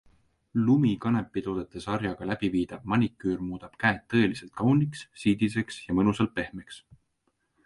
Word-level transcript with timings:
LUMI 0.67 0.93
kanepitoodete 1.03 1.81
sarjaga 1.83 2.29
läbiviidav 2.29 2.87
maniküür 2.93 3.43
muudab 3.51 3.77
käed 3.85 4.03
tõeliselt 4.15 4.53
kauniks, 4.63 5.05
siidiseks 5.27 5.79
ja 5.87 6.01
mõnusalt 6.01 6.35
pehmeks. 6.41 6.83